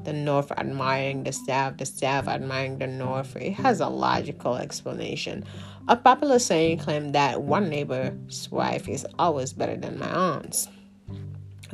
The 0.03 0.13
North 0.13 0.51
admiring 0.51 1.23
the 1.23 1.31
South, 1.31 1.77
the 1.77 1.85
South 1.85 2.27
admiring 2.27 2.79
the 2.79 2.87
North. 2.87 3.35
It 3.35 3.53
has 3.53 3.79
a 3.79 3.87
logical 3.87 4.55
explanation. 4.55 5.43
A 5.87 5.95
popular 5.95 6.39
saying 6.39 6.79
claimed 6.79 7.15
that 7.15 7.41
one 7.41 7.69
neighbor's 7.69 8.49
wife 8.51 8.87
is 8.87 9.05
always 9.17 9.53
better 9.53 9.75
than 9.75 9.99
my 9.99 10.09
aunt's. 10.09 10.67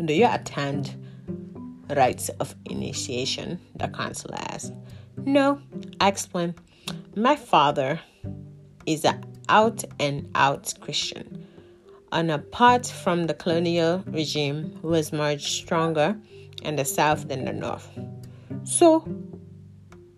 Do 0.03 0.13
you 0.13 0.27
attend 0.29 0.95
rites 1.95 2.29
of 2.39 2.55
initiation? 2.65 3.59
The 3.75 3.87
consul 3.87 4.33
asked. 4.35 4.73
No, 5.17 5.61
I 6.01 6.09
explained. 6.09 6.55
My 7.15 7.35
father 7.35 7.99
is 8.85 9.05
an 9.05 9.23
out 9.47 9.83
and 9.99 10.29
out 10.35 10.73
Christian 10.81 11.45
and 12.15 12.31
apart 12.31 12.87
from 12.87 13.27
the 13.27 13.33
colonial 13.33 14.01
regime 14.07 14.79
was 14.81 15.11
much 15.11 15.51
stronger 15.51 16.15
in 16.65 16.75
the 16.75 16.85
south 16.85 17.27
than 17.27 17.45
the 17.45 17.53
north. 17.53 17.87
So 18.63 19.07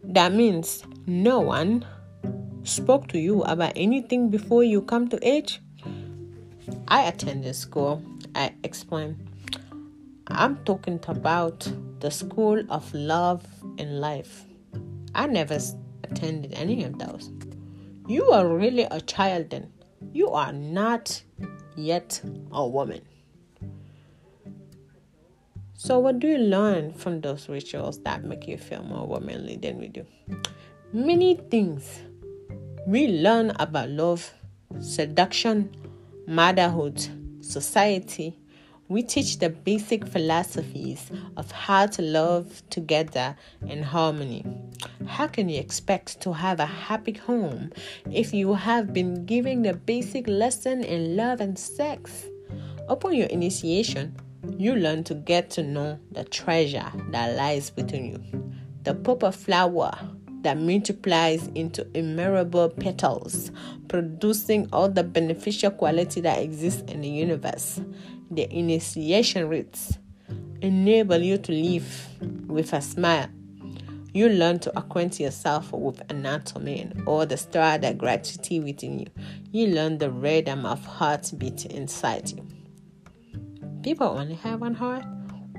that 0.04 0.34
means 0.34 0.84
no 1.06 1.40
one 1.40 1.86
spoke 2.64 3.08
to 3.10 3.20
you 3.20 3.44
about 3.44 3.74
anything 3.76 4.30
before 4.30 4.64
you 4.64 4.82
come 4.82 5.08
to 5.10 5.20
age. 5.22 5.62
I 6.88 7.04
attended 7.04 7.56
school, 7.56 8.02
I 8.36 8.54
explained. 8.64 9.24
I'm 10.28 10.58
talking 10.66 11.00
about 11.08 11.72
the 12.00 12.12
school 12.12 12.62
of 12.70 12.94
love 12.94 13.46
and 13.78 14.00
life. 14.00 14.44
I 15.16 15.28
never 15.28 15.60
attended 16.04 16.54
any 16.54 16.84
of 16.84 17.00
those. 17.00 17.32
You 18.08 18.32
are 18.32 18.48
really 18.48 18.84
a 18.84 19.02
child 19.02 19.50
then. 19.50 19.72
You 20.14 20.30
are 20.32 20.54
not 20.54 21.22
yet 21.76 22.22
a 22.52 22.68
woman. 22.68 23.02
So, 25.80 26.00
what 26.00 26.18
do 26.18 26.28
you 26.28 26.40
learn 26.40 26.92
from 26.92 27.22
those 27.22 27.48
rituals 27.48 28.00
that 28.02 28.24
make 28.24 28.48
you 28.48 28.58
feel 28.58 28.82
more 28.82 29.06
womanly 29.06 29.58
than 29.58 29.78
we 29.78 29.90
do? 29.90 30.06
Many 30.92 31.36
things. 31.36 32.02
We 32.88 33.08
learn 33.08 33.52
about 33.60 33.90
love, 33.90 34.34
seduction, 34.80 35.70
motherhood, 36.26 37.00
society, 37.42 38.36
we 38.90 39.04
teach 39.04 39.40
the 39.40 39.50
basic 39.50 40.08
philosophies 40.08 41.12
of 41.36 41.52
how 41.52 41.88
to 41.88 42.02
love 42.02 42.64
together 42.70 43.36
in 43.68 43.84
harmony. 43.84 44.46
How 45.06 45.28
can 45.28 45.50
you 45.50 45.60
expect 45.60 46.22
to 46.22 46.34
have 46.34 46.60
a 46.60 46.66
happy 46.66 47.14
home 47.14 47.72
if 48.12 48.34
you 48.34 48.54
have 48.54 48.94
been 48.94 49.26
giving 49.26 49.62
the 49.62 49.74
basic 49.74 50.28
lesson 50.28 50.84
in 50.84 51.18
love 51.18 51.42
and 51.42 51.60
sex? 51.60 52.26
Upon 52.88 53.14
your 53.14 53.28
initiation, 53.28 54.16
you 54.58 54.76
learn 54.76 55.04
to 55.06 55.16
get 55.16 55.50
to 55.52 55.64
know 55.64 56.00
the 56.12 56.24
treasure 56.24 56.92
that 57.12 57.36
lies 57.36 57.72
within 57.76 58.06
you. 58.06 58.54
The 58.84 58.94
purple 58.94 59.32
flower 59.32 59.98
that 60.42 60.58
multiplies 60.58 61.48
into 61.56 61.88
innumerable 61.94 62.70
petals, 62.70 63.52
producing 63.88 64.70
all 64.72 64.90
the 64.90 65.04
beneficial 65.04 65.72
quality 65.72 66.22
that 66.22 66.42
exists 66.42 66.84
in 66.92 67.02
the 67.02 67.10
universe 67.10 67.82
the 68.30 68.54
initiation 68.54 69.50
rites 69.50 69.98
enable 70.62 71.18
you 71.18 71.38
to 71.38 71.52
live 71.52 72.08
with 72.48 72.74
a 72.74 72.82
smile. 72.82 73.30
You 74.14 74.30
learn 74.30 74.60
to 74.60 74.78
acquaint 74.78 75.20
yourself 75.20 75.72
with 75.72 76.02
anatomy 76.10 76.82
and 76.82 77.08
all 77.08 77.26
the 77.26 77.38
star 77.38 77.78
that 77.78 77.98
gratitude 77.98 78.64
within 78.64 79.00
you. 79.00 79.08
You 79.52 79.68
learn 79.68 80.00
the 80.00 80.10
rhythm 80.10 80.66
of 80.66 80.84
heartbeat 80.86 81.66
inside 81.68 82.32
you. 82.32 82.46
People 83.84 84.08
only 84.08 84.36
have 84.36 84.62
one 84.62 84.74
heart. 84.74 85.06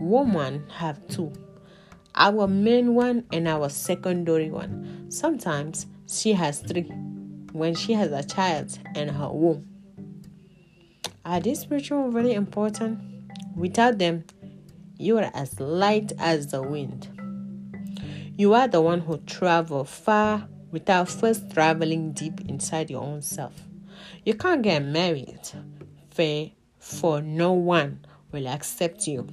Women 0.00 0.64
have 0.70 1.06
two. 1.08 1.32
Our 2.14 2.46
main 2.46 2.94
one 2.94 3.24
and 3.32 3.48
our 3.48 3.68
secondary 3.68 4.50
one. 4.50 5.06
Sometimes 5.10 5.86
she 6.06 6.32
has 6.32 6.60
three 6.60 6.90
when 7.52 7.74
she 7.74 7.92
has 7.94 8.12
a 8.12 8.22
child 8.22 8.78
in 8.94 9.08
her 9.08 9.28
womb. 9.28 9.66
Are 11.24 11.40
these 11.40 11.60
spiritual 11.60 12.10
really 12.10 12.34
important? 12.34 13.00
Without 13.56 13.98
them, 13.98 14.24
you 14.98 15.18
are 15.18 15.30
as 15.34 15.60
light 15.60 16.12
as 16.18 16.48
the 16.48 16.62
wind. 16.62 17.08
You 18.36 18.54
are 18.54 18.68
the 18.68 18.80
one 18.80 19.00
who 19.00 19.18
travel 19.18 19.84
far 19.84 20.48
without 20.70 21.08
first 21.08 21.50
traveling 21.50 22.12
deep 22.12 22.40
inside 22.48 22.90
your 22.90 23.02
own 23.02 23.22
self. 23.22 23.54
You 24.24 24.34
can't 24.34 24.62
get 24.62 24.84
married, 24.84 25.40
for 26.78 27.20
no 27.20 27.52
one 27.52 28.04
will 28.32 28.46
accept 28.48 29.06
you. 29.06 29.26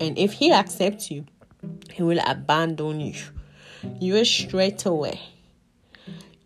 And 0.00 0.16
if 0.18 0.34
he 0.34 0.52
accepts 0.52 1.10
you, 1.10 1.26
he 1.92 2.02
will 2.02 2.20
abandon 2.26 3.00
you. 3.00 3.14
You 4.00 4.24
straight 4.24 4.86
away. 4.86 5.20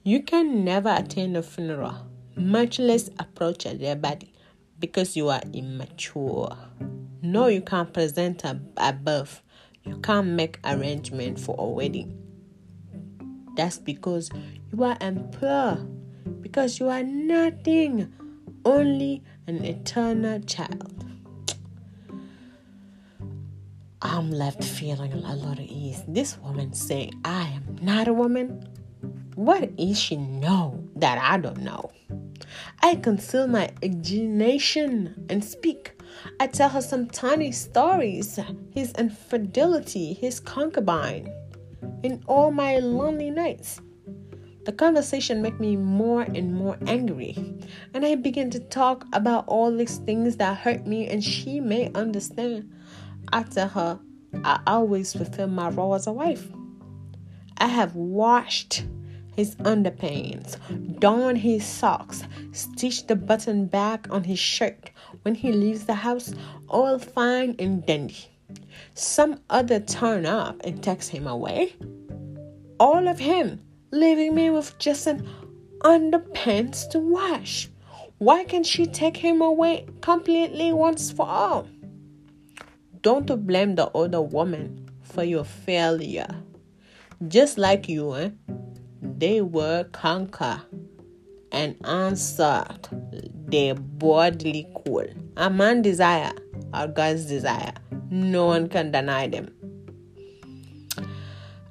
You 0.02 0.22
can 0.22 0.64
never 0.64 0.94
attend 0.96 1.36
a 1.36 1.42
funeral 1.42 1.96
much 2.36 2.78
less 2.78 3.10
approach 3.18 3.66
a 3.66 3.74
dead 3.74 4.02
body 4.02 4.32
because 4.78 5.16
you 5.16 5.28
are 5.28 5.40
immature. 5.52 6.56
No, 7.22 7.46
you 7.46 7.60
can't 7.60 7.92
present 7.92 8.44
a, 8.44 8.60
a 8.76 8.92
birth. 8.92 9.42
You 9.84 9.98
can't 9.98 10.28
make 10.28 10.58
arrangement 10.64 11.38
for 11.38 11.54
a 11.58 11.64
wedding. 11.64 12.18
That's 13.56 13.78
because 13.78 14.30
you 14.72 14.82
are 14.82 14.96
impure. 15.00 15.76
Because 16.40 16.80
you 16.80 16.88
are 16.88 17.02
nothing, 17.02 18.12
only 18.64 19.22
an 19.46 19.64
eternal 19.64 20.40
child. 20.40 21.03
I'm 24.04 24.30
left 24.30 24.62
feeling 24.62 25.14
a 25.14 25.34
lot 25.34 25.58
of 25.58 25.64
ease. 25.64 26.02
This 26.06 26.38
woman 26.38 26.74
saying 26.74 27.14
I 27.24 27.48
am 27.48 27.78
not 27.80 28.06
a 28.06 28.12
woman. 28.12 28.68
What 29.34 29.70
is 29.78 29.98
she 29.98 30.16
know 30.16 30.86
that 30.96 31.16
I 31.16 31.38
don't 31.38 31.62
know? 31.62 31.90
I 32.82 32.96
conceal 32.96 33.46
my 33.46 33.70
indignation 33.80 35.26
and 35.30 35.42
speak. 35.42 35.98
I 36.38 36.48
tell 36.48 36.68
her 36.68 36.82
some 36.82 37.08
tiny 37.08 37.50
stories 37.50 38.38
his 38.74 38.92
infidelity, 38.92 40.12
his 40.12 40.38
concubine, 40.38 41.32
in 42.02 42.22
all 42.26 42.50
my 42.50 42.80
lonely 42.80 43.30
nights. 43.30 43.80
The 44.66 44.72
conversation 44.72 45.40
make 45.40 45.58
me 45.58 45.76
more 45.76 46.22
and 46.22 46.54
more 46.54 46.76
angry, 46.86 47.36
and 47.94 48.04
I 48.04 48.16
begin 48.16 48.50
to 48.50 48.60
talk 48.60 49.06
about 49.14 49.44
all 49.46 49.74
these 49.74 49.96
things 49.98 50.36
that 50.36 50.58
hurt 50.58 50.86
me, 50.86 51.08
and 51.08 51.24
she 51.24 51.58
may 51.58 51.90
understand. 51.94 52.70
I 53.32 53.42
tell 53.42 53.68
her 53.68 54.00
I 54.44 54.60
always 54.66 55.12
fulfill 55.12 55.48
my 55.48 55.70
role 55.70 55.94
as 55.94 56.06
a 56.06 56.12
wife. 56.12 56.48
I 57.58 57.68
have 57.68 57.94
washed 57.94 58.84
his 59.36 59.56
underpants, 59.56 60.56
darned 61.00 61.38
his 61.38 61.64
socks, 61.64 62.22
stitched 62.52 63.08
the 63.08 63.16
button 63.16 63.66
back 63.66 64.06
on 64.10 64.24
his 64.24 64.38
shirt 64.38 64.90
when 65.22 65.34
he 65.34 65.52
leaves 65.52 65.84
the 65.84 65.94
house, 65.94 66.32
all 66.68 66.98
fine 66.98 67.56
and 67.58 67.84
dandy. 67.84 68.28
Some 68.94 69.40
other 69.50 69.80
turn 69.80 70.26
up 70.26 70.60
and 70.64 70.82
takes 70.82 71.08
him 71.08 71.26
away. 71.26 71.74
All 72.78 73.08
of 73.08 73.18
him 73.18 73.60
leaving 73.90 74.34
me 74.34 74.50
with 74.50 74.78
just 74.78 75.06
an 75.06 75.28
underpants 75.80 76.88
to 76.90 76.98
wash. 76.98 77.68
Why 78.18 78.44
can't 78.44 78.66
she 78.66 78.86
take 78.86 79.16
him 79.16 79.42
away 79.42 79.86
completely 80.00 80.72
once 80.72 81.10
for 81.10 81.26
all? 81.26 81.66
Don't 83.04 83.46
blame 83.46 83.74
the 83.74 83.88
other 83.88 84.22
woman 84.22 84.88
for 85.02 85.22
your 85.22 85.44
failure. 85.44 86.42
Just 87.28 87.58
like 87.58 87.86
you, 87.86 88.14
eh? 88.14 88.30
they 89.02 89.42
were 89.42 89.84
conquer 89.92 90.62
and 91.52 91.76
answered 91.84 92.88
their 93.46 93.74
bodily 93.74 94.66
call. 94.74 95.04
A 95.36 95.50
man 95.50 95.82
desire 95.82 96.32
or 96.72 96.86
God's 96.86 97.26
desire. 97.26 97.74
No 98.08 98.46
one 98.46 98.70
can 98.70 98.90
deny 98.90 99.28
them. 99.28 99.52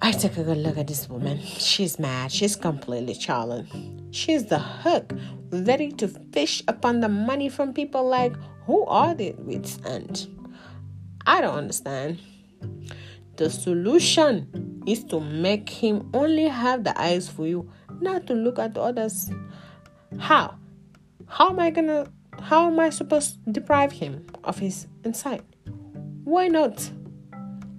I 0.03 0.11
took 0.11 0.37
a 0.37 0.43
good 0.43 0.57
look 0.57 0.77
at 0.77 0.85
this 0.85 1.09
woman. 1.09 1.41
She's 1.41 1.97
mad. 1.97 2.31
She's 2.31 2.55
completely 2.55 3.15
charming. 3.15 4.07
She's 4.11 4.45
the 4.45 4.59
hook, 4.59 5.11
ready 5.49 5.91
to 5.93 6.07
fish 6.07 6.61
upon 6.67 6.99
the 6.99 7.09
money 7.09 7.49
from 7.49 7.73
people 7.73 8.07
like, 8.07 8.35
who 8.67 8.85
are 8.85 9.15
they 9.15 9.33
with? 9.39 9.83
And 9.83 10.27
I 11.25 11.41
don't 11.41 11.55
understand. 11.55 12.19
The 13.37 13.49
solution 13.49 14.83
is 14.85 15.03
to 15.05 15.19
make 15.19 15.69
him 15.69 16.09
only 16.13 16.47
have 16.47 16.83
the 16.83 16.99
eyes 16.99 17.29
for 17.29 17.47
you, 17.47 17.69
not 18.01 18.27
to 18.27 18.33
look 18.33 18.59
at 18.59 18.77
others. 18.77 19.29
How? 20.19 20.55
How 21.27 21.49
am 21.49 21.59
I 21.59 21.69
gonna 21.69 22.07
how 22.41 22.67
am 22.67 22.79
I 22.79 22.89
supposed 22.89 23.43
to 23.45 23.51
deprive 23.51 23.91
him 23.91 24.25
of 24.43 24.59
his 24.59 24.87
insight? 25.05 25.43
Why 26.25 26.47
not? 26.47 26.91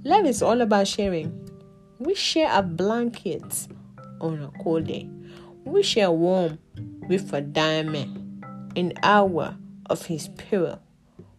Love 0.04 0.26
is 0.26 0.42
all 0.42 0.60
about 0.60 0.88
sharing. 0.88 1.50
We 1.98 2.14
share 2.14 2.50
a 2.52 2.62
blanket 2.62 3.68
on 4.20 4.42
a 4.42 4.62
cold 4.62 4.86
day. 4.86 5.08
We 5.64 5.82
share 5.82 6.10
warm 6.10 6.58
with 7.08 7.32
a 7.32 7.40
diamond 7.40 8.24
an 8.76 8.92
hour 9.02 9.56
of 9.86 10.06
his 10.06 10.28
peril. 10.28 10.80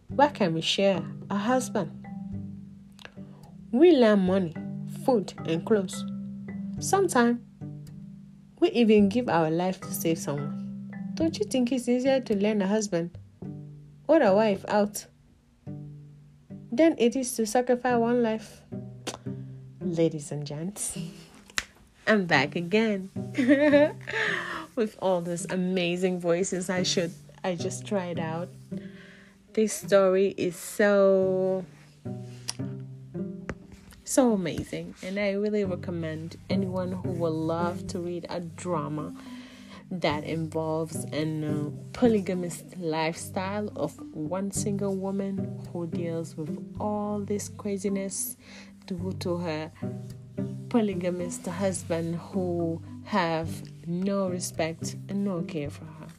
Why 0.08 0.28
can 0.28 0.54
we 0.54 0.60
share 0.60 1.02
a 1.30 1.36
husband? 1.36 2.06
We 3.72 3.92
lend 3.92 4.26
money, 4.26 4.54
food, 5.04 5.34
and 5.44 5.66
clothes. 5.66 6.04
Sometimes 6.78 7.40
we 8.60 8.70
even 8.70 9.08
give 9.08 9.28
our 9.28 9.50
life 9.50 9.80
to 9.80 9.92
save 9.92 10.18
someone. 10.18 10.90
Don't 11.14 11.38
you 11.38 11.44
think 11.44 11.72
it's 11.72 11.88
easier 11.88 12.20
to 12.20 12.36
lend 12.36 12.62
a 12.62 12.66
husband 12.66 13.18
or 14.06 14.22
a 14.22 14.34
wife 14.34 14.64
out 14.68 15.06
than 16.70 16.94
it 16.98 17.16
is 17.16 17.34
to 17.36 17.46
sacrifice 17.46 17.98
one 17.98 18.22
life? 18.22 18.62
Ladies 19.80 20.30
and 20.30 20.46
gents, 20.46 20.98
I'm 22.06 22.26
back 22.26 22.54
again 22.54 23.10
with 24.76 24.96
all 25.00 25.20
these 25.20 25.46
amazing 25.50 26.20
voices. 26.20 26.70
I 26.70 26.84
should, 26.84 27.12
I 27.42 27.56
just 27.56 27.86
tried 27.86 28.20
out. 28.20 28.48
This 29.56 29.72
story 29.72 30.34
is 30.36 30.54
so 30.54 31.64
so 34.04 34.34
amazing. 34.34 34.94
And 35.02 35.18
i 35.18 35.30
really 35.30 35.64
recommend 35.64 36.36
anyone 36.50 36.92
who 36.92 37.12
would 37.12 37.32
love 37.32 37.86
to 37.86 37.98
read 37.98 38.26
a 38.28 38.40
drama 38.40 39.14
that 39.90 40.24
involves 40.24 41.06
a 41.10 41.72
polygamist 41.94 42.76
lifestyle 42.76 43.72
of 43.76 43.98
one 44.12 44.50
single 44.50 44.94
woman 44.94 45.66
who 45.72 45.86
deals 45.86 46.36
with 46.36 46.54
all 46.78 47.20
this 47.20 47.48
craziness 47.48 48.36
due 48.84 49.16
to 49.20 49.38
her 49.38 49.72
polygamist 50.68 51.46
husband 51.46 52.16
who 52.16 52.82
have 53.04 53.48
no 53.86 54.28
respect 54.28 54.96
and 55.08 55.24
no 55.24 55.40
care 55.40 55.70
for 55.70 55.86
her 55.86 56.15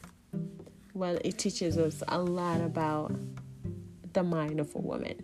well 0.98 1.18
it 1.24 1.38
teaches 1.38 1.78
us 1.78 2.02
a 2.08 2.18
lot 2.18 2.60
about 2.60 3.12
the 4.12 4.22
mind 4.22 4.58
of 4.60 4.74
a 4.74 4.78
woman 4.78 5.16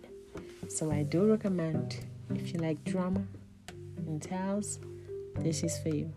so 0.67 0.91
i 0.91 1.03
do 1.03 1.29
recommend 1.29 1.99
if 2.33 2.53
you 2.53 2.59
like 2.59 2.83
drama 2.85 3.23
and 4.07 4.21
tales, 4.21 4.79
this 5.39 5.63
is 5.63 5.77
for 5.79 5.89
you. 5.89 6.11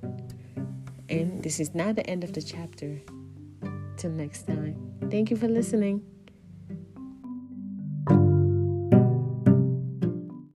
And 1.08 1.42
this 1.42 1.58
is 1.60 1.74
not 1.74 1.96
the 1.96 2.06
end 2.06 2.24
of 2.24 2.32
the 2.32 2.42
chapter. 2.42 3.00
Till 3.96 4.10
next 4.10 4.46
time. 4.46 4.76
Thank 5.10 5.30
you 5.30 5.36
for 5.36 5.48
listening. 5.48 6.02